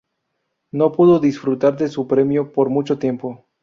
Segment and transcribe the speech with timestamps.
[0.71, 3.45] No pudo disfrutar de su premio por mucho tiempo.